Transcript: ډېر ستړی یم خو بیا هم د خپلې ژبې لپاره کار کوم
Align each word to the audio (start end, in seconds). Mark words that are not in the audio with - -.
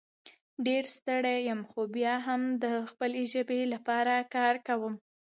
ډېر 0.65 0.83
ستړی 0.95 1.37
یم 1.49 1.61
خو 1.69 1.81
بیا 1.95 2.15
هم 2.27 2.41
د 2.63 2.65
خپلې 2.89 3.23
ژبې 3.33 3.61
لپاره 3.73 4.13
کار 4.35 4.55
کوم 4.67 4.93